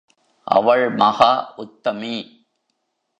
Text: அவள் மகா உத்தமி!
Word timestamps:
அவள் 0.47 0.85
மகா 0.95 1.53
உத்தமி! 1.57 2.15